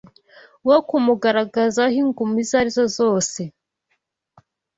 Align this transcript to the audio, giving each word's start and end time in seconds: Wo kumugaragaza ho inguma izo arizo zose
Wo 0.67 0.77
kumugaragaza 0.87 1.81
ho 1.93 1.97
inguma 2.01 2.35
izo 2.43 2.55
arizo 2.61 2.85
zose 2.97 3.41